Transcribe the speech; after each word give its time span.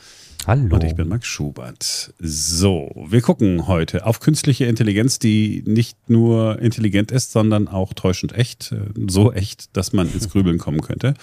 Hallo. 0.45 0.75
Und 0.75 0.83
ich 0.83 0.95
bin 0.95 1.07
Max 1.07 1.25
Schubert. 1.25 2.13
So, 2.19 2.91
wir 3.07 3.21
gucken 3.21 3.65
heute 3.67 4.05
auf 4.05 4.19
künstliche 4.19 4.65
Intelligenz, 4.65 5.17
die 5.17 5.63
nicht 5.65 6.09
nur 6.09 6.59
intelligent 6.59 7.11
ist, 7.11 7.31
sondern 7.31 7.69
auch 7.69 7.93
täuschend 7.93 8.33
echt. 8.33 8.75
So 9.07 9.31
echt, 9.31 9.75
dass 9.77 9.93
man 9.93 10.11
ins 10.11 10.29
Grübeln 10.29 10.57
kommen 10.57 10.81
könnte. 10.81 11.13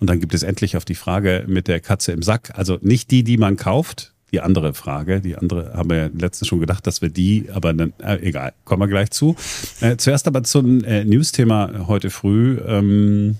Und 0.00 0.10
dann 0.10 0.20
gibt 0.20 0.34
es 0.34 0.42
endlich 0.42 0.76
auf 0.76 0.84
die 0.84 0.94
Frage 0.94 1.44
mit 1.48 1.66
der 1.66 1.80
Katze 1.80 2.12
im 2.12 2.22
Sack. 2.22 2.52
Also 2.58 2.78
nicht 2.82 3.10
die, 3.10 3.24
die 3.24 3.38
man 3.38 3.56
kauft. 3.56 4.12
Die 4.32 4.42
andere 4.42 4.74
Frage, 4.74 5.22
die 5.22 5.36
andere 5.36 5.72
haben 5.72 5.88
wir 5.88 6.10
letztens 6.10 6.48
schon 6.48 6.60
gedacht, 6.60 6.86
dass 6.86 7.00
wir 7.00 7.08
die, 7.08 7.48
aber 7.50 7.72
dann, 7.72 7.94
äh, 8.02 8.16
egal, 8.16 8.52
kommen 8.66 8.82
wir 8.82 8.88
gleich 8.88 9.10
zu. 9.10 9.34
Äh, 9.80 9.96
zuerst 9.96 10.26
aber 10.26 10.42
zum 10.42 10.84
äh, 10.84 11.02
News-Thema 11.06 11.86
heute 11.86 12.10
früh. 12.10 12.58
Ähm, 12.66 13.36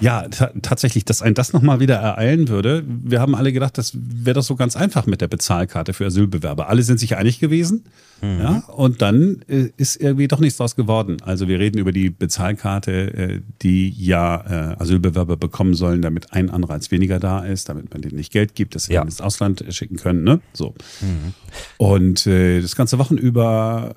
ja, 0.00 0.26
tatsächlich, 0.28 1.04
dass 1.04 1.22
ein 1.22 1.34
das 1.34 1.52
nochmal 1.52 1.80
wieder 1.80 1.96
ereilen 1.96 2.48
würde. 2.48 2.84
Wir 2.86 3.20
haben 3.20 3.34
alle 3.34 3.52
gedacht, 3.52 3.76
das 3.76 3.92
wäre 3.94 4.34
doch 4.34 4.42
so 4.42 4.56
ganz 4.56 4.76
einfach 4.76 5.06
mit 5.06 5.20
der 5.20 5.28
Bezahlkarte 5.28 5.92
für 5.92 6.06
Asylbewerber. 6.06 6.68
Alle 6.68 6.82
sind 6.82 6.98
sich 6.98 7.16
einig 7.16 7.38
gewesen. 7.38 7.84
Mhm. 8.22 8.38
Ja, 8.38 8.62
und 8.68 9.02
dann 9.02 9.42
äh, 9.48 9.70
ist 9.76 9.96
irgendwie 9.96 10.28
doch 10.28 10.40
nichts 10.40 10.58
draus 10.58 10.76
geworden. 10.76 11.18
Also 11.22 11.48
wir 11.48 11.58
reden 11.58 11.78
über 11.78 11.92
die 11.92 12.10
Bezahlkarte, 12.10 12.92
äh, 12.92 13.40
die 13.62 13.90
ja 13.90 14.72
äh, 14.76 14.80
Asylbewerber 14.80 15.36
bekommen 15.36 15.74
sollen, 15.74 16.02
damit 16.02 16.32
ein 16.32 16.50
Anreiz 16.50 16.90
weniger 16.90 17.18
da 17.18 17.40
ist, 17.40 17.68
damit 17.68 17.92
man 17.92 18.02
denen 18.02 18.16
nicht 18.16 18.32
Geld 18.32 18.54
gibt, 18.54 18.74
dass 18.74 18.84
sie 18.84 18.94
ja. 18.94 19.02
ins 19.02 19.20
Ausland 19.20 19.64
schicken 19.70 19.96
können. 19.96 20.24
Ne? 20.24 20.40
So. 20.52 20.74
Mhm. 21.00 21.34
Und 21.76 22.26
äh, 22.26 22.60
das 22.60 22.76
ganze 22.76 22.98
Wochen 22.98 23.16
über 23.16 23.94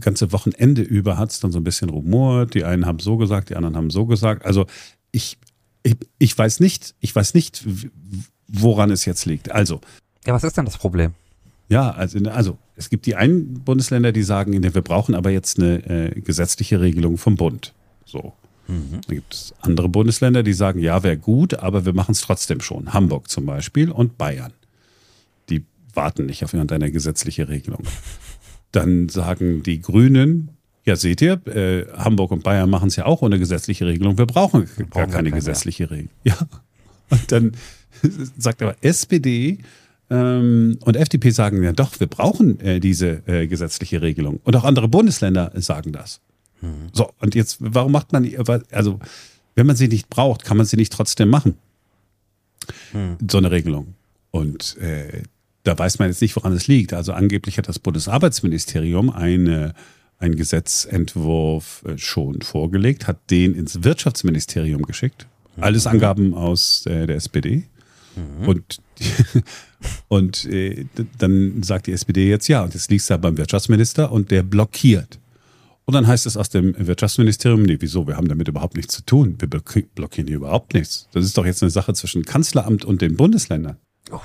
ganze 0.00 0.32
Wochenende 0.32 0.82
über 0.82 1.18
hat 1.18 1.30
es 1.30 1.40
dann 1.40 1.52
so 1.52 1.60
ein 1.60 1.64
bisschen 1.64 1.90
rumort. 1.90 2.54
Die 2.54 2.64
einen 2.64 2.86
haben 2.86 2.98
so 2.98 3.16
gesagt, 3.16 3.50
die 3.50 3.56
anderen 3.56 3.76
haben 3.76 3.90
so 3.90 4.06
gesagt. 4.06 4.44
Also 4.44 4.66
ich, 5.12 5.38
ich, 5.82 5.96
ich 6.18 6.36
weiß 6.36 6.60
nicht, 6.60 6.94
ich 7.00 7.14
weiß 7.14 7.34
nicht, 7.34 7.64
woran 8.48 8.90
es 8.90 9.04
jetzt 9.04 9.26
liegt. 9.26 9.52
Also. 9.52 9.80
Ja, 10.26 10.34
was 10.34 10.44
ist 10.44 10.56
denn 10.56 10.64
das 10.64 10.78
Problem? 10.78 11.14
Ja, 11.68 11.90
also, 11.90 12.18
also 12.30 12.58
es 12.76 12.90
gibt 12.90 13.06
die 13.06 13.14
einen 13.14 13.64
Bundesländer, 13.64 14.12
die 14.12 14.22
sagen, 14.22 14.62
wir 14.62 14.82
brauchen 14.82 15.14
aber 15.14 15.30
jetzt 15.30 15.58
eine 15.58 15.84
äh, 15.86 16.20
gesetzliche 16.20 16.80
Regelung 16.80 17.16
vom 17.16 17.36
Bund. 17.36 17.72
So. 18.04 18.32
Mhm. 18.68 19.00
Dann 19.06 19.16
gibt 19.16 19.34
es 19.34 19.54
andere 19.60 19.88
Bundesländer, 19.88 20.42
die 20.42 20.52
sagen, 20.52 20.80
ja, 20.80 21.02
wäre 21.02 21.16
gut, 21.16 21.54
aber 21.54 21.84
wir 21.84 21.92
machen 21.92 22.12
es 22.12 22.20
trotzdem 22.20 22.60
schon. 22.60 22.92
Hamburg 22.92 23.30
zum 23.30 23.46
Beispiel 23.46 23.90
und 23.90 24.18
Bayern. 24.18 24.52
Die 25.48 25.64
warten 25.94 26.26
nicht 26.26 26.44
auf 26.44 26.52
irgendeine 26.52 26.90
gesetzliche 26.90 27.48
Regelung. 27.48 27.84
Dann 28.72 29.08
sagen 29.08 29.62
die 29.62 29.80
Grünen, 29.80 30.50
ja, 30.84 30.96
seht 30.96 31.20
ihr, 31.22 31.34
äh, 31.46 31.86
Hamburg 31.96 32.32
und 32.32 32.42
Bayern 32.42 32.68
machen 32.68 32.88
es 32.88 32.96
ja 32.96 33.06
auch 33.06 33.22
ohne 33.22 33.38
gesetzliche 33.38 33.86
Regelung. 33.86 34.18
Wir 34.18 34.26
brauchen, 34.26 34.68
Wir 34.76 34.86
brauchen 34.86 35.10
gar 35.10 35.16
keine, 35.16 35.30
gesetzliche 35.30 35.90
Regelung. 35.90 36.10
Ja. 36.24 36.36
Und 37.10 37.30
dann 37.30 37.52
sagt 38.38 38.62
aber 38.62 38.76
SPD 38.80 39.58
ähm, 40.10 40.78
und 40.80 40.96
FDP 40.96 41.30
sagen 41.30 41.62
ja 41.62 41.72
doch, 41.72 42.00
wir 42.00 42.06
brauchen 42.06 42.58
äh, 42.60 42.80
diese 42.80 43.22
äh, 43.26 43.46
gesetzliche 43.46 44.02
Regelung. 44.02 44.40
Und 44.44 44.56
auch 44.56 44.64
andere 44.64 44.88
Bundesländer 44.88 45.52
sagen 45.56 45.92
das. 45.92 46.20
Mhm. 46.60 46.88
So, 46.92 47.12
und 47.20 47.34
jetzt, 47.34 47.58
warum 47.60 47.92
macht 47.92 48.12
man, 48.12 48.28
also, 48.70 48.98
wenn 49.54 49.66
man 49.66 49.76
sie 49.76 49.88
nicht 49.88 50.08
braucht, 50.08 50.44
kann 50.44 50.56
man 50.56 50.66
sie 50.66 50.76
nicht 50.76 50.92
trotzdem 50.92 51.28
machen. 51.28 51.54
Mhm. 52.92 53.18
So 53.30 53.38
eine 53.38 53.50
Regelung. 53.50 53.94
Und 54.30 54.76
äh, 54.78 55.22
da 55.62 55.78
weiß 55.78 55.98
man 55.98 56.08
jetzt 56.08 56.22
nicht, 56.22 56.34
woran 56.36 56.52
es 56.52 56.66
liegt. 56.66 56.92
Also 56.92 57.12
angeblich 57.12 57.58
hat 57.58 57.68
das 57.68 57.78
Bundesarbeitsministerium 57.78 59.10
eine 59.10 59.74
einen 60.22 60.36
Gesetzentwurf 60.36 61.82
äh, 61.86 61.98
schon 61.98 62.40
vorgelegt, 62.42 63.06
hat 63.06 63.30
den 63.30 63.54
ins 63.54 63.82
Wirtschaftsministerium 63.82 64.82
geschickt. 64.82 65.26
Alles 65.60 65.84
mhm. 65.84 65.90
Angaben 65.90 66.34
aus 66.34 66.86
äh, 66.86 67.06
der 67.06 67.16
SPD. 67.16 67.64
Mhm. 68.16 68.48
Und, 68.48 68.78
und 70.08 70.44
äh, 70.46 70.86
dann 71.18 71.62
sagt 71.62 71.86
die 71.88 71.92
SPD 71.92 72.28
jetzt 72.28 72.48
ja, 72.48 72.62
und 72.62 72.74
jetzt 72.74 72.90
liegt 72.90 73.02
es 73.02 73.08
da 73.08 73.16
beim 73.16 73.36
Wirtschaftsminister 73.36 74.12
und 74.12 74.30
der 74.30 74.42
blockiert. 74.42 75.18
Und 75.84 75.94
dann 75.94 76.06
heißt 76.06 76.26
es 76.26 76.36
aus 76.36 76.48
dem 76.48 76.74
Wirtschaftsministerium, 76.78 77.64
nee, 77.64 77.76
wieso, 77.80 78.06
wir 78.06 78.16
haben 78.16 78.28
damit 78.28 78.46
überhaupt 78.46 78.76
nichts 78.76 78.94
zu 78.94 79.04
tun. 79.04 79.36
Wir 79.40 79.48
blockieren 79.48 80.28
hier 80.28 80.36
überhaupt 80.36 80.74
nichts. 80.74 81.08
Das 81.12 81.24
ist 81.24 81.36
doch 81.36 81.44
jetzt 81.44 81.62
eine 81.62 81.70
Sache 81.70 81.92
zwischen 81.94 82.24
Kanzleramt 82.24 82.84
und 82.84 83.02
den 83.02 83.16
Bundesländern. 83.16 83.76
Oh. 84.12 84.20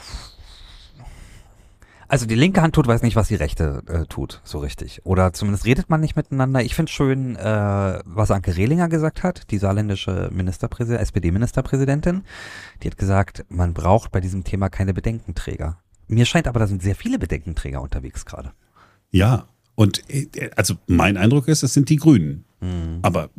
Also 2.09 2.25
die 2.25 2.35
linke 2.35 2.62
Hand 2.62 2.75
tut, 2.75 2.88
weiß 2.88 3.01
nicht, 3.01 3.18
was 3.18 3.28
die 3.28 3.35
rechte 3.35 3.84
äh, 3.88 4.06
tut, 4.06 4.41
so 4.45 4.59
richtig. 4.59 5.01
Oder 5.06 5.34
zumindest 5.34 5.66
redet 5.66 5.90
man 5.90 6.00
nicht 6.00 6.16
miteinander. 6.16 6.62
Ich 6.62 6.73
finde 6.73 6.91
schön, 6.91 7.35
äh, 7.35 8.00
was 8.06 8.31
Anke 8.31 8.56
Rehlinger 8.56 8.88
gesagt 8.88 9.23
hat, 9.23 9.51
die 9.51 9.57
saarländische 9.57 10.29
Ministerpräsidentin, 10.31 11.03
SPD-Ministerpräsidentin. 11.03 12.23
Die 12.81 12.88
hat 12.88 12.97
gesagt, 12.97 13.46
man 13.50 13.73
braucht 13.73 14.12
bei 14.12 14.22
diesem 14.22 14.46
Thema 14.46 14.69
keine 14.69 14.94
Bedenkenträger. 14.94 15.79
Mir 16.07 16.25
scheint 16.25 16.47
aber, 16.47 16.59
da 16.59 16.67
sind 16.67 16.81
sehr 16.81 16.96
viele 16.96 17.19
Bedenkenträger 17.19 17.81
unterwegs 17.81 18.25
gerade. 18.25 18.53
Ja, 19.09 19.47
und 19.75 20.01
äh, 20.09 20.50
also 20.56 20.75
mein 20.88 21.17
Eindruck 21.17 21.50
ist, 21.50 21.63
es 21.63 21.73
sind 21.73 21.90
die 21.90 21.97
Grünen. 21.97 22.46
Mhm. 22.62 23.00
Aber 23.01 23.29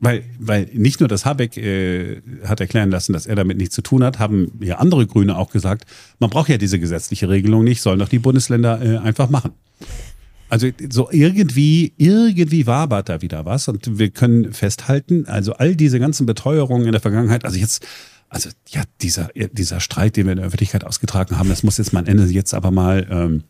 weil, 0.00 0.24
weil 0.38 0.68
nicht 0.72 1.00
nur 1.00 1.08
das 1.08 1.26
Habeck 1.26 1.56
äh, 1.58 2.22
hat 2.44 2.60
erklären 2.60 2.90
lassen, 2.90 3.12
dass 3.12 3.26
er 3.26 3.36
damit 3.36 3.58
nichts 3.58 3.74
zu 3.74 3.82
tun 3.82 4.02
hat, 4.02 4.18
haben 4.18 4.52
ja 4.60 4.78
andere 4.78 5.06
Grüne 5.06 5.36
auch 5.36 5.50
gesagt, 5.50 5.84
man 6.18 6.30
braucht 6.30 6.48
ja 6.48 6.56
diese 6.56 6.78
gesetzliche 6.78 7.28
Regelung 7.28 7.64
nicht, 7.64 7.82
sollen 7.82 7.98
doch 7.98 8.08
die 8.08 8.18
Bundesländer 8.18 8.80
äh, 8.82 8.98
einfach 8.98 9.28
machen. 9.28 9.52
Also 10.48 10.68
so 10.90 11.08
irgendwie, 11.12 11.92
irgendwie 11.96 12.66
wabert 12.66 13.08
da 13.08 13.22
wieder 13.22 13.44
was 13.44 13.68
und 13.68 13.98
wir 13.98 14.10
können 14.10 14.52
festhalten, 14.52 15.26
also 15.26 15.52
all 15.52 15.76
diese 15.76 16.00
ganzen 16.00 16.26
Beteuerungen 16.26 16.86
in 16.86 16.92
der 16.92 17.00
Vergangenheit, 17.00 17.44
also 17.44 17.56
jetzt, 17.56 17.86
also 18.28 18.48
ja, 18.68 18.82
dieser, 19.00 19.28
dieser 19.52 19.80
Streit, 19.80 20.16
den 20.16 20.26
wir 20.26 20.32
in 20.32 20.38
der 20.38 20.46
Öffentlichkeit 20.46 20.84
ausgetragen 20.84 21.38
haben, 21.38 21.50
das 21.50 21.62
muss 21.62 21.78
jetzt 21.78 21.92
mal 21.92 22.00
ein 22.00 22.06
Ende 22.06 22.24
jetzt 22.24 22.54
aber 22.54 22.70
mal, 22.70 23.06
ähm, 23.10 23.44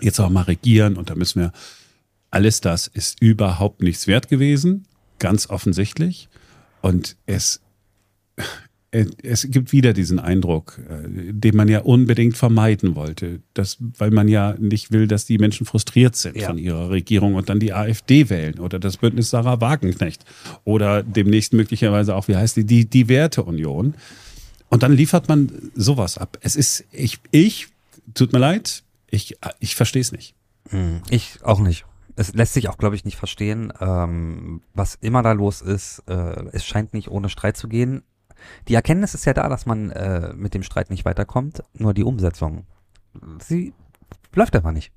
jetzt 0.00 0.20
auch 0.20 0.30
mal 0.30 0.42
regieren 0.42 0.96
und 0.96 1.10
da 1.10 1.16
müssen 1.16 1.40
wir, 1.40 1.52
alles 2.30 2.60
das 2.60 2.86
ist 2.86 3.22
überhaupt 3.22 3.82
nichts 3.82 4.06
wert 4.06 4.28
gewesen 4.28 4.86
ganz 5.18 5.48
offensichtlich. 5.50 6.28
Und 6.82 7.16
es, 7.26 7.60
es 9.22 9.50
gibt 9.50 9.72
wieder 9.72 9.92
diesen 9.92 10.18
Eindruck, 10.18 10.78
äh, 10.88 11.32
den 11.32 11.56
man 11.56 11.68
ja 11.68 11.80
unbedingt 11.80 12.36
vermeiden 12.36 12.94
wollte, 12.94 13.40
dass, 13.54 13.78
weil 13.80 14.10
man 14.10 14.28
ja 14.28 14.54
nicht 14.58 14.92
will, 14.92 15.08
dass 15.08 15.26
die 15.26 15.38
Menschen 15.38 15.66
frustriert 15.66 16.16
sind 16.16 16.36
ja. 16.36 16.46
von 16.46 16.58
ihrer 16.58 16.90
Regierung 16.90 17.34
und 17.34 17.48
dann 17.48 17.60
die 17.60 17.72
AfD 17.72 18.30
wählen 18.30 18.58
oder 18.60 18.78
das 18.78 18.98
Bündnis 18.98 19.30
Sarah 19.30 19.60
Wagenknecht 19.60 20.24
oder 20.64 21.02
demnächst 21.02 21.52
möglicherweise 21.52 22.14
auch, 22.14 22.28
wie 22.28 22.36
heißt 22.36 22.56
die, 22.56 22.64
die, 22.64 22.88
die 22.88 23.08
Werteunion. 23.08 23.94
Und 24.68 24.82
dann 24.82 24.92
liefert 24.92 25.28
man 25.28 25.70
sowas 25.74 26.18
ab. 26.18 26.38
Es 26.40 26.56
ist, 26.56 26.84
ich, 26.90 27.18
ich, 27.30 27.68
tut 28.14 28.32
mir 28.32 28.40
leid, 28.40 28.82
ich, 29.08 29.36
ich 29.60 29.76
verstehe 29.76 30.02
es 30.02 30.12
nicht. 30.12 30.34
Hm, 30.70 31.00
ich 31.10 31.38
auch 31.42 31.60
nicht 31.60 31.84
es 32.16 32.34
lässt 32.34 32.54
sich 32.54 32.68
auch, 32.68 32.78
glaube 32.78 32.96
ich, 32.96 33.04
nicht 33.04 33.16
verstehen, 33.16 33.72
ähm, 33.80 34.62
was 34.74 34.96
immer 34.96 35.22
da 35.22 35.32
los 35.32 35.60
ist. 35.60 36.02
Äh, 36.08 36.46
es 36.52 36.64
scheint 36.64 36.94
nicht 36.94 37.10
ohne 37.10 37.28
Streit 37.28 37.56
zu 37.56 37.68
gehen. 37.68 38.02
Die 38.68 38.74
Erkenntnis 38.74 39.14
ist 39.14 39.24
ja 39.24 39.34
da, 39.34 39.48
dass 39.48 39.66
man 39.66 39.90
äh, 39.90 40.32
mit 40.34 40.54
dem 40.54 40.62
Streit 40.62 40.90
nicht 40.90 41.04
weiterkommt, 41.04 41.62
nur 41.74 41.94
die 41.94 42.04
Umsetzung, 42.04 42.66
sie 43.40 43.72
läuft 44.34 44.54
einfach 44.54 44.72
nicht. 44.72 44.92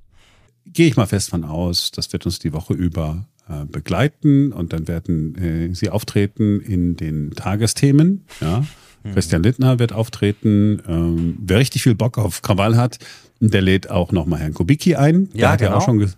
Gehe 0.66 0.88
ich 0.88 0.98
mal 0.98 1.08
fest 1.08 1.30
von 1.30 1.44
aus, 1.44 1.92
das 1.92 2.12
wird 2.14 2.26
uns 2.26 2.40
die 2.40 2.54
Woche 2.54 2.74
über 2.74 3.28
äh, 3.48 3.66
begleiten 3.66 4.52
und 4.52 4.74
dann 4.74 4.88
werden 4.88 5.36
äh, 5.36 5.74
sie 5.74 5.90
auftreten 5.90 6.60
in 6.60 6.96
den 6.96 7.32
Tagesthemen. 7.32 8.26
Ja. 8.42 8.66
Mhm. 9.04 9.14
Christian 9.14 9.44
Lindner 9.44 9.80
wird 9.80 9.94
auftreten. 9.94 10.82
Ähm, 10.88 11.38
wer 11.40 11.60
richtig 11.60 11.84
viel 11.84 11.96
Bock 11.96 12.18
auf 12.18 12.42
Krawall 12.42 12.78
hat, 12.78 13.00
der 13.40 13.62
lädt 13.62 13.90
auch 13.90 14.12
nochmal 14.12 14.40
Herrn 14.40 14.54
Kubicki 14.54 14.96
ein. 14.96 15.30
Der 15.32 15.40
ja, 15.40 15.52
hat 15.52 15.60
genau. 15.60 15.72
ja 15.72 15.78
auch 15.78 15.86
schon, 15.86 16.00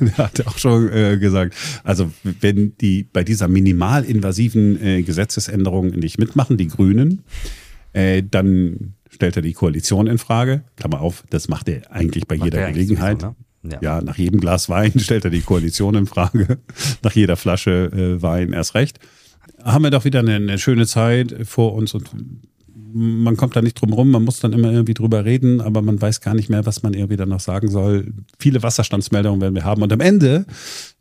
der 0.00 0.18
hat 0.18 0.46
auch 0.46 0.58
schon 0.58 0.92
äh, 0.92 1.16
gesagt, 1.18 1.54
also 1.84 2.10
wenn 2.40 2.76
die 2.78 3.04
bei 3.04 3.22
dieser 3.22 3.48
minimalinvasiven 3.48 4.82
äh, 4.82 5.02
Gesetzesänderung 5.02 5.90
nicht 5.90 6.18
mitmachen, 6.18 6.56
die 6.56 6.68
Grünen, 6.68 7.22
äh, 7.92 8.22
dann 8.28 8.94
stellt 9.10 9.36
er 9.36 9.42
die 9.42 9.52
Koalition 9.52 10.06
in 10.06 10.18
Frage. 10.18 10.64
Klammer 10.76 11.00
auf, 11.00 11.24
das 11.30 11.48
macht 11.48 11.68
er 11.68 11.92
eigentlich 11.92 12.26
bei 12.26 12.36
macht 12.36 12.46
jeder 12.46 12.72
Gelegenheit. 12.72 13.20
Sowieso, 13.20 13.36
ne? 13.62 13.74
ja. 13.74 13.96
ja. 13.96 14.00
nach 14.02 14.18
jedem 14.18 14.40
Glas 14.40 14.68
Wein 14.68 14.92
stellt 14.98 15.24
er 15.24 15.30
die 15.30 15.42
Koalition 15.42 15.94
in 15.94 16.06
Frage. 16.06 16.58
nach 17.02 17.12
jeder 17.12 17.36
Flasche 17.36 17.90
äh, 17.92 18.22
Wein 18.22 18.52
erst 18.52 18.74
recht. 18.74 18.98
Haben 19.62 19.84
wir 19.84 19.90
doch 19.90 20.04
wieder 20.04 20.20
eine, 20.20 20.34
eine 20.34 20.58
schöne 20.58 20.86
Zeit 20.86 21.34
vor 21.44 21.74
uns 21.74 21.94
und 21.94 22.10
man 22.94 23.36
kommt 23.36 23.56
da 23.56 23.62
nicht 23.62 23.74
drum 23.80 23.92
rum, 23.92 24.10
man 24.10 24.24
muss 24.24 24.38
dann 24.38 24.52
immer 24.52 24.70
irgendwie 24.70 24.94
drüber 24.94 25.24
reden, 25.24 25.60
aber 25.60 25.82
man 25.82 26.00
weiß 26.00 26.20
gar 26.20 26.34
nicht 26.34 26.48
mehr, 26.48 26.64
was 26.64 26.82
man 26.82 26.94
irgendwie 26.94 27.16
dann 27.16 27.28
noch 27.28 27.40
sagen 27.40 27.68
soll. 27.68 28.12
Viele 28.38 28.62
Wasserstandsmeldungen 28.62 29.40
werden 29.40 29.54
wir 29.54 29.64
haben 29.64 29.82
und 29.82 29.92
am 29.92 30.00
Ende 30.00 30.46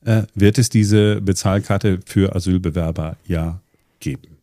äh, 0.04 0.24
wird 0.34 0.58
es 0.58 0.70
diese 0.70 1.22
Bezahlkarte 1.22 2.00
für 2.06 2.36
Asylbewerber 2.36 3.18
ja 3.28 3.62
geben. 4.00 4.38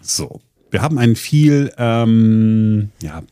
So. 0.00 0.40
wir 0.70 0.82
haben 0.82 0.98
ein 0.98 1.16
viel, 1.16 1.72
ähm, 1.78 2.90
ja, 3.02 3.22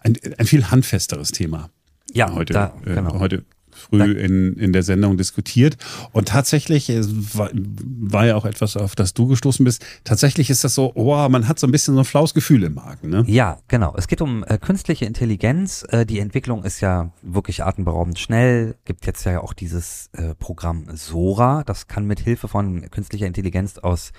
ein, 0.00 0.16
ein 0.36 0.46
viel 0.46 0.70
handfesteres 0.70 1.32
Thema. 1.32 1.70
Ja, 2.12 2.32
heute, 2.34 2.52
da, 2.52 2.74
genau. 2.84 3.16
äh, 3.16 3.18
heute 3.18 3.44
früh 3.88 4.12
in, 4.12 4.54
in 4.54 4.72
der 4.72 4.82
Sendung 4.82 5.16
diskutiert. 5.16 5.76
Und 6.12 6.28
tatsächlich 6.28 6.88
es 6.90 7.36
war, 7.36 7.50
war 7.52 8.26
ja 8.26 8.36
auch 8.36 8.44
etwas, 8.44 8.76
auf 8.76 8.94
das 8.94 9.14
du 9.14 9.26
gestoßen 9.26 9.64
bist. 9.64 9.84
Tatsächlich 10.04 10.50
ist 10.50 10.64
das 10.64 10.74
so, 10.74 10.92
oh, 10.94 11.28
man 11.28 11.48
hat 11.48 11.58
so 11.58 11.66
ein 11.66 11.70
bisschen 11.70 11.94
so 11.94 12.00
ein 12.00 12.04
flaues 12.04 12.34
Gefühl 12.34 12.64
im 12.64 12.74
Magen. 12.74 13.10
Ne? 13.10 13.24
Ja, 13.26 13.58
genau. 13.68 13.94
Es 13.96 14.08
geht 14.08 14.20
um 14.20 14.44
äh, 14.44 14.58
künstliche 14.58 15.04
Intelligenz. 15.04 15.84
Äh, 15.88 16.06
die 16.06 16.20
Entwicklung 16.20 16.64
ist 16.64 16.80
ja 16.80 17.12
wirklich 17.22 17.64
atemberaubend 17.64 18.18
schnell. 18.18 18.76
Gibt 18.84 19.06
jetzt 19.06 19.24
ja 19.24 19.40
auch 19.40 19.52
dieses 19.52 20.10
äh, 20.12 20.34
Programm 20.34 20.86
Sora. 20.94 21.62
Das 21.64 21.86
kann 21.86 22.06
mit 22.06 22.20
Hilfe 22.20 22.48
von 22.48 22.90
künstlicher 22.90 23.26
Intelligenz 23.26 23.78
aus 23.78 24.12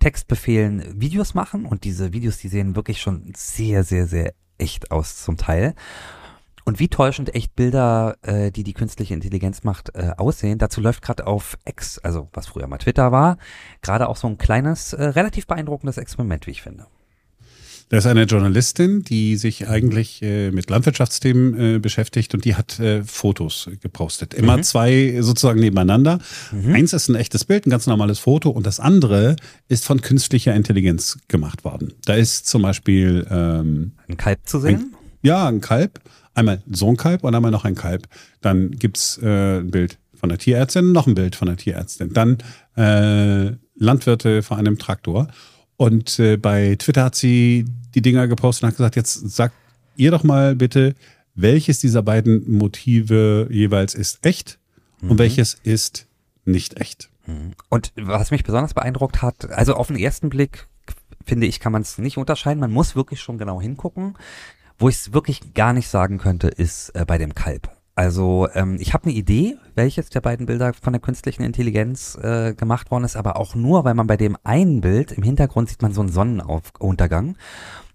Textbefehlen 0.00 1.00
Videos 1.00 1.34
machen. 1.34 1.66
Und 1.66 1.84
diese 1.84 2.12
Videos, 2.12 2.38
die 2.38 2.48
sehen 2.48 2.76
wirklich 2.76 3.00
schon 3.00 3.32
sehr, 3.36 3.84
sehr, 3.84 4.06
sehr 4.06 4.34
echt 4.58 4.90
aus 4.90 5.22
zum 5.22 5.36
Teil. 5.36 5.74
Und 6.66 6.80
wie 6.80 6.88
täuschend 6.88 7.32
echt 7.32 7.54
Bilder, 7.54 8.16
äh, 8.22 8.50
die 8.50 8.64
die 8.64 8.72
künstliche 8.72 9.14
Intelligenz 9.14 9.62
macht, 9.62 9.94
äh, 9.94 10.10
aussehen. 10.16 10.58
Dazu 10.58 10.80
läuft 10.80 11.00
gerade 11.00 11.24
auf 11.24 11.56
X, 11.64 12.00
also 12.00 12.28
was 12.32 12.48
früher 12.48 12.66
mal 12.66 12.78
Twitter 12.78 13.12
war, 13.12 13.38
gerade 13.82 14.08
auch 14.08 14.16
so 14.16 14.26
ein 14.26 14.36
kleines, 14.36 14.92
äh, 14.92 15.04
relativ 15.04 15.46
beeindruckendes 15.46 15.96
Experiment, 15.96 16.48
wie 16.48 16.50
ich 16.50 16.62
finde. 16.62 16.86
Da 17.88 17.98
ist 17.98 18.06
eine 18.06 18.24
Journalistin, 18.24 19.04
die 19.04 19.36
sich 19.36 19.68
eigentlich 19.68 20.20
äh, 20.22 20.50
mit 20.50 20.68
Landwirtschaftsthemen 20.68 21.76
äh, 21.76 21.78
beschäftigt 21.78 22.34
und 22.34 22.44
die 22.44 22.56
hat 22.56 22.80
äh, 22.80 23.04
Fotos 23.04 23.70
gepostet. 23.80 24.34
Immer 24.34 24.56
mhm. 24.56 24.62
zwei 24.64 25.18
sozusagen 25.20 25.60
nebeneinander. 25.60 26.18
Mhm. 26.50 26.74
Eins 26.74 26.92
ist 26.92 27.08
ein 27.08 27.14
echtes 27.14 27.44
Bild, 27.44 27.64
ein 27.64 27.70
ganz 27.70 27.86
normales 27.86 28.18
Foto 28.18 28.50
und 28.50 28.66
das 28.66 28.80
andere 28.80 29.36
ist 29.68 29.84
von 29.84 30.00
künstlicher 30.00 30.52
Intelligenz 30.52 31.16
gemacht 31.28 31.64
worden. 31.64 31.92
Da 32.06 32.14
ist 32.14 32.48
zum 32.48 32.62
Beispiel 32.62 33.24
ähm, 33.30 33.92
ein 34.08 34.16
Kalb 34.16 34.40
zu 34.48 34.58
sehen. 34.58 34.92
Ein, 34.92 34.96
ja, 35.22 35.46
ein 35.46 35.60
Kalb 35.60 36.00
einmal 36.36 36.62
so 36.70 36.88
ein 36.88 36.96
Kalb 36.96 37.24
und 37.24 37.34
einmal 37.34 37.50
noch 37.50 37.64
ein 37.64 37.74
Kalb. 37.74 38.08
Dann 38.40 38.70
gibt's 38.72 39.18
äh, 39.22 39.58
ein 39.58 39.70
Bild 39.70 39.98
von 40.14 40.28
der 40.28 40.38
Tierärztin, 40.38 40.92
noch 40.92 41.06
ein 41.06 41.14
Bild 41.14 41.36
von 41.36 41.46
der 41.46 41.56
Tierärztin. 41.56 42.12
Dann 42.12 42.38
äh, 42.76 43.56
Landwirte 43.74 44.42
vor 44.42 44.56
einem 44.56 44.78
Traktor. 44.78 45.28
Und 45.76 46.18
äh, 46.18 46.36
bei 46.36 46.76
Twitter 46.76 47.04
hat 47.04 47.14
sie 47.14 47.66
die 47.94 48.02
Dinger 48.02 48.28
gepostet 48.28 48.62
und 48.62 48.68
hat 48.68 48.76
gesagt, 48.76 48.96
jetzt 48.96 49.30
sagt 49.30 49.54
ihr 49.96 50.10
doch 50.10 50.24
mal 50.24 50.54
bitte, 50.54 50.94
welches 51.34 51.80
dieser 51.80 52.02
beiden 52.02 52.50
Motive 52.50 53.48
jeweils 53.50 53.94
ist 53.94 54.24
echt 54.24 54.58
mhm. 55.00 55.12
und 55.12 55.18
welches 55.18 55.54
ist 55.62 56.06
nicht 56.44 56.80
echt. 56.80 57.10
Mhm. 57.26 57.52
Und 57.68 57.92
was 57.96 58.30
mich 58.30 58.44
besonders 58.44 58.74
beeindruckt 58.74 59.22
hat, 59.22 59.50
also 59.50 59.74
auf 59.74 59.88
den 59.88 59.96
ersten 59.96 60.30
Blick 60.30 60.66
finde 61.24 61.46
ich, 61.46 61.60
kann 61.60 61.72
man 61.72 61.82
es 61.82 61.98
nicht 61.98 62.18
unterscheiden. 62.18 62.60
Man 62.60 62.72
muss 62.72 62.96
wirklich 62.96 63.20
schon 63.20 63.36
genau 63.36 63.60
hingucken. 63.60 64.16
Wo 64.78 64.88
ich 64.88 64.96
es 64.96 65.12
wirklich 65.12 65.54
gar 65.54 65.72
nicht 65.72 65.88
sagen 65.88 66.18
könnte, 66.18 66.48
ist 66.48 66.90
äh, 66.90 67.04
bei 67.06 67.18
dem 67.18 67.34
Kalb. 67.34 67.70
Also 67.94 68.46
ähm, 68.52 68.76
ich 68.78 68.92
habe 68.92 69.04
eine 69.04 69.14
Idee, 69.14 69.56
welches 69.74 70.10
der 70.10 70.20
beiden 70.20 70.44
Bilder 70.44 70.74
von 70.74 70.92
der 70.92 71.00
künstlichen 71.00 71.42
Intelligenz 71.42 72.14
äh, 72.16 72.52
gemacht 72.52 72.90
worden 72.90 73.04
ist, 73.04 73.16
aber 73.16 73.36
auch 73.36 73.54
nur, 73.54 73.84
weil 73.84 73.94
man 73.94 74.06
bei 74.06 74.18
dem 74.18 74.36
einen 74.44 74.82
Bild 74.82 75.12
im 75.12 75.22
Hintergrund 75.22 75.70
sieht 75.70 75.80
man 75.80 75.94
so 75.94 76.02
einen 76.02 76.10
Sonnenuntergang 76.10 77.36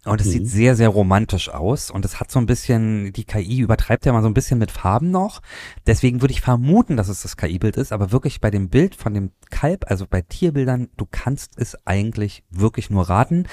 und 0.03 0.19
es 0.19 0.27
mhm. 0.27 0.31
sieht 0.31 0.47
sehr, 0.47 0.75
sehr 0.75 0.89
romantisch 0.89 1.49
aus. 1.49 1.91
Und 1.91 2.05
es 2.05 2.19
hat 2.19 2.31
so 2.31 2.39
ein 2.39 2.47
bisschen, 2.47 3.13
die 3.13 3.23
KI 3.23 3.59
übertreibt 3.59 4.03
ja 4.05 4.13
mal 4.13 4.23
so 4.23 4.27
ein 4.27 4.33
bisschen 4.33 4.57
mit 4.57 4.71
Farben 4.71 5.11
noch. 5.11 5.41
Deswegen 5.85 6.21
würde 6.21 6.33
ich 6.33 6.41
vermuten, 6.41 6.97
dass 6.97 7.07
es 7.07 7.21
das 7.21 7.37
KI-Bild 7.37 7.77
ist. 7.77 7.91
Aber 7.91 8.11
wirklich 8.11 8.41
bei 8.41 8.49
dem 8.49 8.69
Bild 8.69 8.95
von 8.95 9.13
dem 9.13 9.29
Kalb, 9.51 9.85
also 9.91 10.07
bei 10.09 10.21
Tierbildern, 10.21 10.89
du 10.97 11.05
kannst 11.09 11.51
es 11.57 11.77
eigentlich 11.85 12.43
wirklich 12.49 12.89
nur 12.89 13.09
raten. 13.09 13.45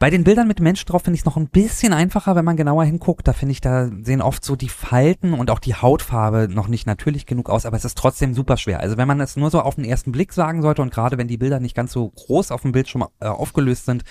Bei 0.00 0.10
den 0.10 0.24
Bildern 0.24 0.48
mit 0.48 0.58
Mensch 0.58 0.84
drauf 0.84 1.02
finde 1.02 1.14
ich 1.14 1.20
es 1.20 1.26
noch 1.26 1.36
ein 1.36 1.48
bisschen 1.48 1.92
einfacher, 1.92 2.34
wenn 2.34 2.44
man 2.44 2.56
genauer 2.56 2.84
hinguckt. 2.84 3.28
Da 3.28 3.32
finde 3.32 3.52
ich, 3.52 3.60
da 3.60 3.88
sehen 4.02 4.20
oft 4.20 4.44
so 4.44 4.56
die 4.56 4.68
Falten 4.68 5.32
und 5.32 5.48
auch 5.48 5.60
die 5.60 5.76
Hautfarbe 5.76 6.48
noch 6.50 6.66
nicht 6.66 6.88
natürlich 6.88 7.24
genug 7.24 7.48
aus, 7.48 7.66
aber 7.66 7.76
es 7.76 7.84
ist 7.84 7.96
trotzdem 7.96 8.34
super 8.34 8.56
schwer. 8.56 8.80
Also 8.80 8.96
wenn 8.96 9.06
man 9.06 9.20
es 9.20 9.36
nur 9.36 9.50
so 9.50 9.60
auf 9.60 9.76
den 9.76 9.84
ersten 9.84 10.10
Blick 10.10 10.32
sagen 10.32 10.60
sollte 10.60 10.82
und 10.82 10.92
gerade 10.92 11.18
wenn 11.18 11.28
die 11.28 11.38
Bilder 11.38 11.60
nicht 11.60 11.76
ganz 11.76 11.92
so 11.92 12.08
groß 12.08 12.50
auf 12.50 12.62
dem 12.62 12.72
Bildschirm 12.72 13.06
äh, 13.20 13.26
aufgelöst 13.26 13.86
sind, 13.86 14.02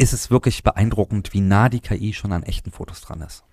ist 0.00 0.12
es 0.12 0.30
wirklich 0.30 0.62
beeindruckend, 0.62 1.32
wie 1.34 1.40
nah 1.40 1.68
die 1.68 1.80
KI 1.80 2.12
schon 2.14 2.32
an 2.32 2.42
echten 2.42 2.70
Fotos 2.70 3.02
dran 3.02 3.20
ist. 3.20 3.44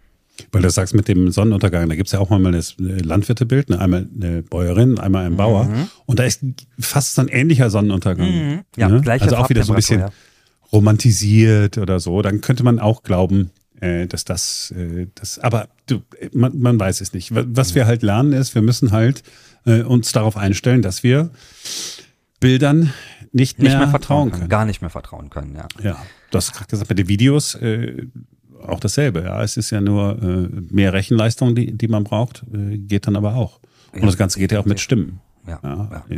Weil 0.52 0.62
du 0.62 0.70
sagst 0.70 0.94
mit 0.94 1.08
dem 1.08 1.32
Sonnenuntergang, 1.32 1.90
da 1.90 1.96
gibt 1.96 2.08
es 2.08 2.14
ja 2.14 2.20
auch 2.20 2.30
mal 2.30 2.52
das 2.52 2.76
Landwirtebild, 2.78 3.70
ne? 3.70 3.80
einmal 3.80 4.08
eine 4.16 4.44
Bäuerin, 4.44 5.00
einmal 5.00 5.26
ein 5.26 5.36
Bauer. 5.36 5.66
Mhm. 5.66 5.90
Und 6.06 6.20
da 6.20 6.24
ist 6.24 6.42
fast 6.80 7.16
so 7.16 7.22
ein 7.22 7.28
ähnlicher 7.28 7.70
Sonnenuntergang. 7.70 8.30
Mhm. 8.30 8.62
Ja, 8.76 8.88
ne? 8.88 9.02
Also 9.20 9.36
auch 9.36 9.50
wieder 9.50 9.64
so 9.64 9.74
ein 9.74 9.78
bisschen 9.78 10.02
ja. 10.02 10.10
romantisiert 10.72 11.80
oder 11.80 12.00
so. 12.00 12.22
Dann 12.22 12.42
könnte 12.42 12.64
man 12.64 12.80
auch 12.80 13.02
glauben, 13.04 13.50
äh, 13.82 14.06
dass 14.06 14.26
das, 14.26 14.72
äh, 14.78 15.08
das 15.16 15.40
aber 15.40 15.70
du, 15.88 16.02
man, 16.34 16.58
man 16.60 16.80
weiß 16.80 17.02
es 17.02 17.14
nicht. 17.14 17.32
Was 17.34 17.76
wir 17.76 17.88
halt 17.88 18.04
lernen 18.04 18.32
ist, 18.32 18.54
wir 18.56 18.62
müssen 18.62 18.92
halt 18.92 19.24
äh, 19.66 19.82
uns 19.82 20.12
darauf 20.12 20.38
einstellen, 20.38 20.82
dass 20.82 21.04
wir 21.04 21.32
Bildern 22.40 22.94
nicht 23.32 23.60
mehr, 23.60 23.70
nicht 23.70 23.80
mehr 23.80 23.90
vertrauen 23.90 24.32
können. 24.32 24.50
Gar 24.50 24.66
nicht 24.66 24.82
mehr 24.82 24.90
vertrauen 24.90 25.30
können, 25.30 25.56
ja. 25.56 25.68
Ja, 25.84 25.98
du 26.32 26.38
hast 26.38 26.54
gerade 26.54 26.68
gesagt, 26.68 26.90
bei 26.90 26.96
den 26.96 27.08
Videos 27.08 27.56
äh, 27.56 28.08
auch 28.66 28.80
dasselbe. 28.80 29.24
Ja, 29.24 29.44
es 29.44 29.58
ist 29.58 29.70
ja 29.72 29.82
nur 29.82 30.22
äh, 30.22 30.74
mehr 30.74 30.94
Rechenleistung, 30.94 31.56
die, 31.56 31.78
die 31.78 31.88
man 31.88 32.04
braucht, 32.04 32.44
äh, 32.54 32.78
geht 32.78 33.08
dann 33.08 33.16
aber 33.16 33.36
auch. 33.36 33.60
Und 33.94 34.06
das 34.06 34.18
Ganze 34.18 34.40
geht 34.40 34.52
ja 34.52 34.60
auch 34.60 34.66
mit 34.66 34.80
Stimmen. 34.80 35.22
Ja. 35.48 35.60
ja. 35.64 36.04
ja. 36.10 36.18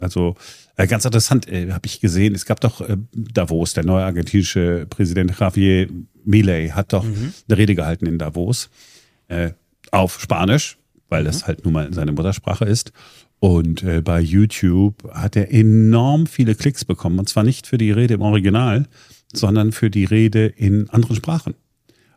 Also 0.00 0.36
äh, 0.76 0.86
ganz 0.86 1.04
interessant, 1.04 1.48
äh, 1.48 1.72
habe 1.72 1.86
ich 1.86 2.00
gesehen, 2.00 2.34
es 2.34 2.44
gab 2.44 2.60
doch 2.60 2.80
äh, 2.80 2.96
Davos, 3.12 3.74
der 3.74 3.84
neue 3.84 4.04
argentinische 4.04 4.86
Präsident 4.88 5.38
Javier 5.38 5.88
Milei 6.24 6.68
hat 6.68 6.92
doch 6.92 7.04
mhm. 7.04 7.32
eine 7.48 7.58
Rede 7.58 7.74
gehalten 7.74 8.06
in 8.06 8.18
Davos 8.18 8.68
äh, 9.28 9.52
auf 9.90 10.20
Spanisch, 10.20 10.78
weil 11.08 11.22
mhm. 11.22 11.26
das 11.26 11.46
halt 11.46 11.64
nun 11.64 11.72
mal 11.72 11.92
seine 11.92 12.12
Muttersprache 12.12 12.64
ist. 12.64 12.92
Und 13.38 13.82
äh, 13.82 14.00
bei 14.00 14.20
YouTube 14.20 15.10
hat 15.12 15.36
er 15.36 15.52
enorm 15.52 16.26
viele 16.26 16.54
Klicks 16.54 16.84
bekommen. 16.84 17.18
Und 17.18 17.28
zwar 17.28 17.42
nicht 17.42 17.66
für 17.66 17.78
die 17.78 17.90
Rede 17.90 18.14
im 18.14 18.22
Original, 18.22 18.86
sondern 19.32 19.72
für 19.72 19.90
die 19.90 20.04
Rede 20.04 20.46
in 20.46 20.88
anderen 20.90 21.16
Sprachen. 21.16 21.54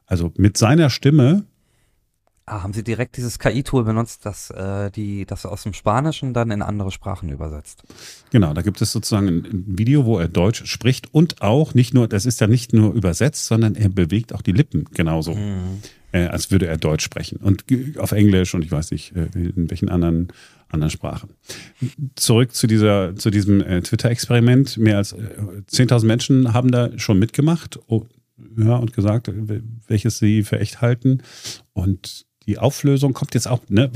Also 0.06 0.32
mit 0.38 0.58
seiner 0.58 0.90
Stimme. 0.90 1.46
Ah, 2.46 2.64
haben 2.64 2.74
Sie 2.74 2.84
direkt 2.84 3.16
dieses 3.18 3.38
KI-Tool 3.38 3.84
benutzt, 3.84 4.26
das 4.26 4.50
äh, 4.50 4.90
die 4.90 5.26
das 5.26 5.46
aus 5.46 5.64
dem 5.64 5.74
Spanischen 5.74 6.34
dann 6.34 6.50
in 6.50 6.64
andere 6.64 6.90
Sprachen 6.90 7.30
übersetzt? 7.30 7.84
Genau, 8.32 8.56
da 8.56 8.64
gibt 8.64 8.82
es 8.82 8.92
sozusagen 8.92 9.28
ein 9.28 9.78
Video, 9.78 10.06
wo 10.06 10.18
er 10.18 10.30
Deutsch 10.30 10.66
spricht 10.66 11.14
und 11.14 11.44
auch 11.44 11.76
nicht 11.76 11.94
nur, 11.94 12.08
das 12.08 12.26
ist 12.26 12.42
ja 12.42 12.48
nicht 12.48 12.74
nur 12.74 12.94
übersetzt, 12.94 13.46
sondern 13.46 13.76
er 13.76 13.90
bewegt 13.90 14.34
auch 14.34 14.42
die 14.42 14.52
Lippen 14.52 14.86
genauso, 14.86 15.36
mhm. 15.36 15.84
Äh, 16.12 16.26
als 16.26 16.52
würde 16.52 16.68
er 16.68 16.78
Deutsch 16.78 17.04
sprechen 17.04 17.38
und 17.38 17.66
auf 17.98 18.12
Englisch 18.12 18.54
und 18.54 18.64
ich 18.64 18.72
weiß 18.72 18.92
nicht 18.92 19.16
äh, 19.16 19.28
in 19.34 19.70
welchen 19.70 19.90
anderen 19.90 20.30
anderen 20.72 20.92
Sprachen. 20.92 21.32
Zurück 22.16 22.54
zu 22.54 22.68
dieser, 22.68 23.16
zu 23.16 23.30
diesem 23.30 23.62
äh, 23.62 23.82
Twitter-Experiment. 23.82 24.78
Mehr 24.78 24.98
als 24.98 25.14
äh, 25.14 25.18
10.000 25.68 26.06
Menschen 26.06 26.54
haben 26.54 26.72
da 26.72 26.98
schon 26.98 27.20
mitgemacht 27.20 27.80
oh, 27.88 28.06
ja, 28.58 28.76
und 28.76 28.94
gesagt, 28.94 29.32
welches 29.88 30.20
sie 30.20 30.44
für 30.44 30.60
echt 30.60 30.82
halten. 30.82 31.24
Und 31.74 32.26
die 32.46 32.58
Auflösung 32.58 33.14
kommt 33.14 33.34
jetzt 33.34 33.48
auch, 33.48 33.62
ne? 33.68 33.92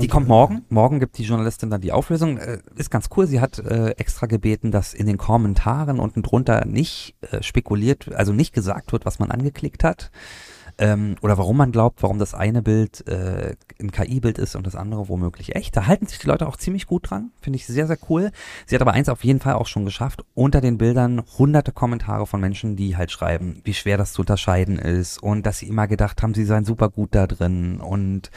Die 0.00 0.08
kommt 0.08 0.26
morgen. 0.26 0.62
Morgen 0.68 0.98
gibt 0.98 1.18
die 1.18 1.24
Journalistin 1.24 1.70
dann 1.70 1.80
die 1.80 1.92
Auflösung. 1.92 2.38
Äh, 2.38 2.58
ist 2.76 2.90
ganz 2.90 3.08
cool. 3.16 3.26
Sie 3.26 3.40
hat 3.40 3.58
äh, 3.58 3.90
extra 3.90 4.26
gebeten, 4.26 4.70
dass 4.70 4.94
in 4.94 5.06
den 5.06 5.18
Kommentaren 5.18 5.98
unten 5.98 6.22
drunter 6.22 6.64
nicht 6.64 7.14
äh, 7.20 7.42
spekuliert, 7.42 8.12
also 8.12 8.32
nicht 8.32 8.54
gesagt 8.54 8.92
wird, 8.92 9.04
was 9.04 9.18
man 9.18 9.30
angeklickt 9.30 9.84
hat 9.84 10.10
ähm, 10.78 11.16
oder 11.20 11.38
warum 11.38 11.56
man 11.56 11.72
glaubt, 11.72 12.02
warum 12.02 12.18
das 12.18 12.34
eine 12.34 12.62
Bild 12.62 13.06
äh, 13.06 13.56
ein 13.80 13.90
KI-Bild 13.90 14.38
ist 14.38 14.56
und 14.56 14.66
das 14.66 14.76
andere 14.76 15.08
womöglich 15.08 15.54
echt. 15.54 15.76
Da 15.76 15.86
halten 15.86 16.06
sich 16.06 16.18
die 16.18 16.26
Leute 16.26 16.46
auch 16.46 16.56
ziemlich 16.56 16.86
gut 16.86 17.10
dran, 17.10 17.30
finde 17.40 17.56
ich 17.56 17.66
sehr, 17.66 17.86
sehr 17.86 17.98
cool. 18.08 18.30
Sie 18.66 18.74
hat 18.74 18.82
aber 18.82 18.92
eins 18.92 19.08
auf 19.08 19.24
jeden 19.24 19.40
Fall 19.40 19.54
auch 19.54 19.66
schon 19.66 19.84
geschafft, 19.84 20.24
unter 20.34 20.60
den 20.60 20.78
Bildern 20.78 21.22
hunderte 21.38 21.72
Kommentare 21.72 22.26
von 22.26 22.40
Menschen, 22.40 22.76
die 22.76 22.96
halt 22.96 23.10
schreiben, 23.10 23.60
wie 23.64 23.74
schwer 23.74 23.96
das 23.96 24.12
zu 24.12 24.22
unterscheiden 24.22 24.78
ist 24.78 25.22
und 25.22 25.46
dass 25.46 25.58
sie 25.58 25.68
immer 25.68 25.86
gedacht 25.86 26.22
haben, 26.22 26.34
sie 26.34 26.44
seien 26.44 26.64
super 26.64 26.88
gut 26.88 27.14
da 27.14 27.26
drin 27.26 27.80
und 27.80 28.30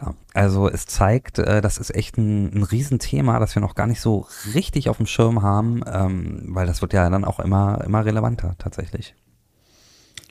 ja, 0.00 0.14
also 0.34 0.68
es 0.68 0.86
zeigt, 0.86 1.38
äh, 1.38 1.60
das 1.60 1.78
ist 1.78 1.94
echt 1.94 2.18
ein, 2.18 2.54
ein 2.54 2.62
Riesenthema, 2.62 3.38
das 3.38 3.54
wir 3.54 3.62
noch 3.62 3.74
gar 3.74 3.86
nicht 3.86 4.00
so 4.00 4.26
richtig 4.54 4.88
auf 4.88 4.98
dem 4.98 5.06
Schirm 5.06 5.42
haben, 5.42 5.82
ähm, 5.86 6.44
weil 6.48 6.66
das 6.66 6.82
wird 6.82 6.92
ja 6.92 7.08
dann 7.10 7.24
auch 7.24 7.40
immer, 7.40 7.82
immer 7.84 8.04
relevanter 8.04 8.54
tatsächlich. 8.58 9.14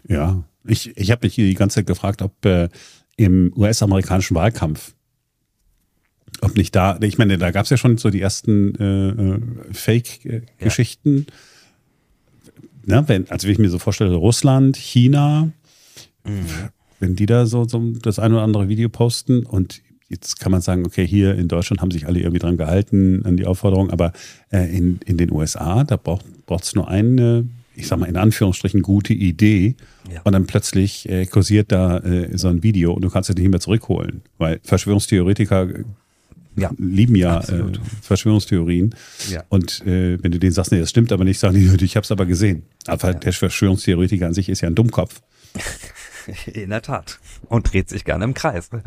Ja, 0.10 0.44
ich, 0.66 0.98
ich 0.98 1.12
habe 1.12 1.26
mich 1.26 1.36
die 1.36 1.54
ganze 1.54 1.76
Zeit 1.76 1.88
gefragt, 1.88 2.22
ob 2.22 2.44
äh, 2.46 2.68
im 3.16 3.54
US-amerikanischen 3.56 4.36
Wahlkampf, 4.36 4.94
ob 6.42 6.58
nicht 6.58 6.76
da, 6.76 6.98
ich 7.02 7.18
meine, 7.18 7.38
da 7.38 7.52
gab 7.52 7.64
es 7.64 7.70
ja 7.70 7.78
schon 7.78 7.98
so 7.98 8.10
die 8.10 8.22
ersten 8.22 8.76
äh, 8.76 9.10
äh 9.10 9.42
Fake-Geschichten. 9.72 11.28
Ja. 12.88 13.08
wenn, 13.08 13.30
also 13.30 13.46
wenn 13.46 13.54
ich 13.54 13.60
mir 13.60 13.70
so 13.70 13.78
vorstelle, 13.78 14.16
Russland, 14.16 14.78
China, 14.78 15.52
mhm. 16.24 16.46
wenn 17.00 17.16
die 17.16 17.26
da 17.26 17.46
so, 17.46 17.68
so 17.68 17.80
das 18.02 18.20
ein 18.20 18.34
oder 18.34 18.42
andere 18.42 18.68
Video 18.68 18.90
posten 18.90 19.46
und 19.46 19.82
jetzt 20.08 20.40
kann 20.40 20.52
man 20.52 20.62
sagen, 20.62 20.86
okay, 20.86 21.06
hier 21.06 21.36
in 21.36 21.48
Deutschland 21.48 21.82
haben 21.82 21.92
sich 21.92 22.08
alle 22.08 22.20
irgendwie 22.20 22.40
dran 22.40 22.58
gehalten 22.58 23.26
an 23.26 23.38
die 23.38 23.46
Aufforderung, 23.46 23.92
aber 23.92 24.12
äh, 24.52 24.76
in, 24.76 25.00
in 25.06 25.18
den 25.18 25.32
USA, 25.32 25.84
da 25.84 25.98
braucht 25.98 26.64
es 26.64 26.74
nur 26.74 26.88
eine 26.88 27.48
ich 27.80 27.88
sag 27.88 27.98
mal 28.00 28.08
in 28.08 28.18
Anführungsstrichen, 28.18 28.82
gute 28.82 29.14
Idee. 29.14 29.76
Ja. 30.14 30.22
Und 30.24 30.34
dann 30.34 30.46
plötzlich 30.46 31.08
äh, 31.10 31.26
kursiert 31.26 31.72
da 31.72 31.98
äh, 32.00 32.38
so 32.38 32.50
ein 32.50 32.62
Video 32.62 32.94
und 32.94 33.02
du 33.04 33.10
kannst 33.10 33.30
es 33.30 33.36
nicht 33.36 33.50
mehr 33.50 33.60
zurückholen. 33.60 34.22
Weil 34.38 34.60
Verschwörungstheoretiker 34.64 35.68
Ja. 36.58 36.72
lieben 36.78 37.16
ja 37.16 37.40
äh. 37.40 37.64
Verschwörungstheorien. 38.02 38.94
Ja. 39.32 39.44
Und 39.50 39.86
äh, 39.88 40.22
wenn 40.22 40.32
du 40.32 40.40
denen 40.40 40.52
sagst, 40.52 40.72
nee, 40.72 40.80
das 40.80 40.90
stimmt 40.90 41.12
aber 41.12 41.24
nicht, 41.24 41.40
sagen 41.40 41.56
die, 41.56 41.70
ich 41.86 41.96
habe 41.96 42.04
es 42.04 42.12
aber 42.12 42.26
gesehen. 42.26 42.64
Aber 42.86 43.14
der 43.14 43.32
Verschwörungstheoretiker 43.34 44.28
an 44.28 44.34
sich 44.34 44.50
ist 44.50 44.62
ja 44.62 44.68
ein 44.68 44.76
Dummkopf. 44.76 45.22
In 46.54 46.70
der 46.70 46.82
Tat. 46.82 47.20
Und 47.48 47.72
dreht 47.72 47.90
sich 47.90 48.06
gerne 48.06 48.26
im 48.26 48.34
Kreis. 48.34 48.70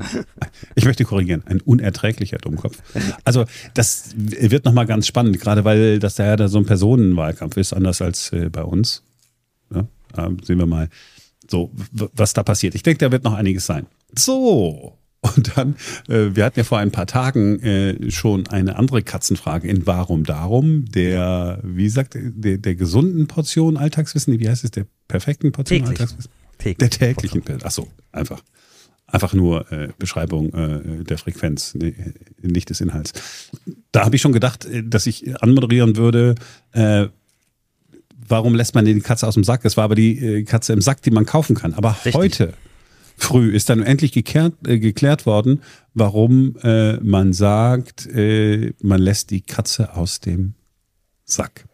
Ich 0.75 0.84
möchte 0.84 1.04
korrigieren, 1.04 1.42
ein 1.46 1.61
unerträglicher 1.61 2.38
Dummkopf. 2.38 2.78
Also 3.25 3.44
das 3.75 4.14
wird 4.16 4.64
nochmal 4.64 4.87
ganz 4.87 5.06
spannend, 5.06 5.38
gerade 5.40 5.64
weil 5.64 5.99
das 5.99 6.18
ja 6.18 6.37
da 6.37 6.49
so 6.49 6.58
ein 6.58 6.66
Personenwahlkampf 6.66 7.56
ist, 7.56 7.72
anders 7.72 8.00
als 8.00 8.32
äh, 8.32 8.49
bei 8.49 8.62
uns. 8.62 9.02
Ja, 9.75 9.87
ähm, 10.16 10.38
sehen 10.42 10.58
wir 10.58 10.66
mal, 10.66 10.88
so 11.49 11.70
was 11.92 12.32
da 12.32 12.42
passiert. 12.42 12.75
Ich 12.75 12.82
denke, 12.82 12.99
da 12.99 13.12
wird 13.12 13.25
noch 13.25 13.34
einiges 13.34 13.66
sein. 13.66 13.87
So. 14.16 14.99
Und 15.20 15.56
dann, 15.56 15.76
äh, 16.08 16.34
wir 16.34 16.44
hatten 16.44 16.58
ja 16.58 16.64
vor 16.64 16.78
ein 16.78 16.90
paar 16.90 17.06
Tagen 17.06 17.61
äh, 17.61 18.11
schon 18.11 18.49
eine 18.49 18.76
andere 18.76 19.02
Katzenfrage 19.02 19.68
in 19.68 19.87
Warum 19.87 20.25
Darum, 20.25 20.87
der, 20.87 21.61
wie 21.62 21.88
sagt, 21.88 22.14
der, 22.16 22.58
der 22.58 22.75
gesunden 22.75 23.28
Portion 23.28 23.76
Alltagswissen, 23.76 24.40
wie 24.40 24.49
heißt 24.49 24.64
es, 24.64 24.72
der 24.72 24.87
perfekten 25.06 25.52
Portion 25.52 25.78
Täglich. 25.78 26.00
Alltagswissen? 26.00 26.30
Täglich. 26.59 26.90
Der 26.90 27.14
täglichen, 27.14 27.42
ach 27.62 27.71
so, 27.71 27.88
einfach. 28.12 28.42
Einfach 29.06 29.35
nur 29.35 29.71
äh, 29.71 29.88
Beschreibung 29.99 30.54
äh, 30.54 31.04
der 31.04 31.18
Frequenz, 31.18 31.75
ne, 31.75 31.94
nicht 32.40 32.71
des 32.71 32.80
Inhalts. 32.80 33.12
Da 33.90 34.06
habe 34.06 34.16
ich 34.16 34.23
schon 34.23 34.32
gedacht, 34.32 34.64
äh, 34.64 34.82
dass 34.82 35.06
ich 35.06 35.42
anmoderieren 35.42 35.97
würde, 35.97 36.35
äh, 36.73 37.09
warum 38.26 38.54
lässt 38.54 38.75
man 38.75 38.87
die 38.87 38.99
Katze 39.00 39.26
aus 39.28 39.35
dem 39.35 39.44
Sack? 39.44 39.64
Es 39.64 39.76
war 39.76 39.85
aber 39.85 39.94
die 39.94 40.18
äh, 40.18 40.42
Katze 40.44 40.73
im 40.73 40.80
Sack, 40.80 41.02
die 41.02 41.11
man 41.11 41.26
kaufen 41.26 41.54
kann. 41.54 41.75
Aber 41.75 41.90
Richtig. 41.90 42.14
heute 42.14 42.54
früh 43.16 43.50
ist 43.54 43.68
dann 43.68 43.82
endlich 43.82 44.12
geklärt, 44.12 44.54
äh, 44.66 44.78
geklärt 44.78 45.26
worden, 45.26 45.62
warum 45.94 46.56
äh, 46.62 46.94
man 46.99 47.32
sagt, 47.32 48.06
äh, 48.06 48.73
man 48.80 49.00
lässt 49.00 49.30
die 49.30 49.42
Katze 49.42 49.94
aus 49.94 50.21
dem 50.21 50.54
Sack. 51.25 51.66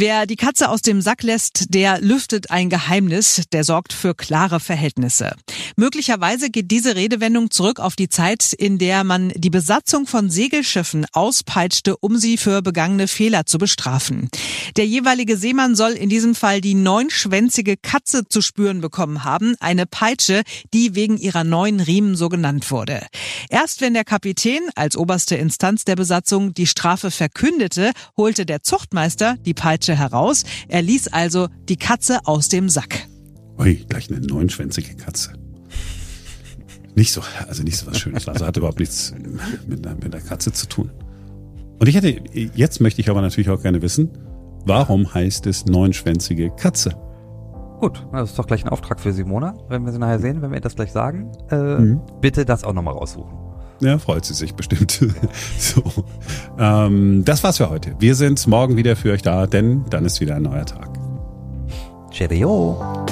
Wer 0.00 0.26
die 0.26 0.36
Katze 0.36 0.68
aus 0.68 0.80
dem 0.80 1.00
Sack 1.00 1.24
lässt, 1.24 1.74
der 1.74 2.00
lüftet 2.00 2.52
ein 2.52 2.70
Geheimnis, 2.70 3.42
der 3.50 3.64
sorgt 3.64 3.92
für 3.92 4.14
klare 4.14 4.60
Verhältnisse. 4.60 5.32
Möglicherweise 5.74 6.50
geht 6.50 6.70
diese 6.70 6.94
Redewendung 6.94 7.50
zurück 7.50 7.80
auf 7.80 7.96
die 7.96 8.08
Zeit, 8.08 8.52
in 8.52 8.78
der 8.78 9.02
man 9.02 9.30
die 9.34 9.50
Besatzung 9.50 10.06
von 10.06 10.30
Segelschiffen 10.30 11.04
auspeitschte, 11.10 11.96
um 11.96 12.16
sie 12.16 12.36
für 12.36 12.62
begangene 12.62 13.08
Fehler 13.08 13.44
zu 13.44 13.58
bestrafen. 13.58 14.28
Der 14.76 14.86
jeweilige 14.86 15.36
Seemann 15.36 15.74
soll 15.74 15.94
in 15.94 16.08
diesem 16.08 16.36
Fall 16.36 16.60
die 16.60 16.74
neunschwänzige 16.74 17.76
Katze 17.76 18.22
zu 18.28 18.40
spüren 18.40 18.80
bekommen 18.80 19.24
haben, 19.24 19.56
eine 19.58 19.84
Peitsche, 19.86 20.42
die 20.72 20.94
wegen 20.94 21.16
ihrer 21.16 21.42
neuen 21.42 21.80
Riemen 21.80 22.14
so 22.14 22.28
genannt 22.28 22.70
wurde. 22.70 23.04
Erst 23.50 23.80
wenn 23.80 23.94
der 23.94 24.04
Kapitän 24.04 24.60
als 24.74 24.96
oberste 24.96 25.36
Instanz 25.36 25.84
der 25.84 25.96
Besatzung 25.96 26.52
die 26.52 26.66
Strafe 26.66 27.10
verkündete, 27.10 27.92
holte 28.16 28.44
der 28.44 28.62
Zuchtmeister 28.62 29.36
die 29.44 29.54
Peitsche 29.54 29.96
heraus. 29.96 30.44
Er 30.68 30.82
ließ 30.82 31.08
also 31.08 31.48
die 31.68 31.76
Katze 31.76 32.20
aus 32.24 32.48
dem 32.48 32.68
Sack. 32.68 33.06
Ui, 33.58 33.84
gleich 33.88 34.10
eine 34.10 34.20
neunschwänzige 34.20 34.94
Katze. 34.96 35.32
Nicht 36.94 37.12
so, 37.12 37.22
also 37.48 37.62
nicht 37.62 37.78
so 37.78 37.86
was 37.86 37.98
Schönes. 37.98 38.28
Also 38.28 38.46
hat 38.46 38.56
überhaupt 38.56 38.80
nichts 38.80 39.14
mit 39.66 39.86
einer, 39.86 39.94
mit 39.94 40.14
einer 40.14 40.22
Katze 40.22 40.52
zu 40.52 40.66
tun. 40.66 40.90
Und 41.78 41.86
ich 41.88 41.94
hätte, 41.94 42.20
jetzt 42.32 42.80
möchte 42.80 43.00
ich 43.00 43.08
aber 43.08 43.22
natürlich 43.22 43.50
auch 43.50 43.62
gerne 43.62 43.82
wissen, 43.82 44.10
warum 44.66 45.14
heißt 45.14 45.46
es 45.46 45.64
neunschwänzige 45.64 46.50
Katze? 46.50 47.07
Gut, 47.80 48.06
das 48.12 48.30
ist 48.30 48.38
doch 48.38 48.46
gleich 48.46 48.64
ein 48.64 48.68
Auftrag 48.68 48.98
für 48.98 49.12
Simona, 49.12 49.54
wenn 49.68 49.84
wir 49.84 49.92
sie 49.92 49.98
nachher 49.98 50.18
sehen, 50.18 50.42
wenn 50.42 50.50
wir 50.50 50.56
ihr 50.56 50.60
das 50.60 50.74
gleich 50.74 50.92
sagen. 50.92 51.30
Äh, 51.50 51.96
Bitte 52.20 52.44
das 52.44 52.64
auch 52.64 52.72
nochmal 52.72 52.94
raussuchen. 52.94 53.32
Ja, 53.80 53.98
freut 53.98 54.24
sie 54.24 54.34
sich 54.34 54.54
bestimmt. 54.54 54.90
so. 55.58 55.82
Ähm, 56.58 57.22
das 57.24 57.44
war's 57.44 57.58
für 57.58 57.70
heute. 57.70 57.94
Wir 58.00 58.16
sind 58.16 58.44
morgen 58.48 58.76
wieder 58.76 58.96
für 58.96 59.12
euch 59.12 59.22
da, 59.22 59.46
denn 59.46 59.84
dann 59.90 60.04
ist 60.04 60.20
wieder 60.20 60.34
ein 60.34 60.42
neuer 60.42 60.66
Tag. 60.66 60.88
Cheerio. 62.10 63.06